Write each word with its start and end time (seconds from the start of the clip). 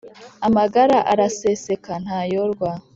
Amagara 0.47 0.97
araseseka 1.11 1.91
ntayorwa! 2.03 2.69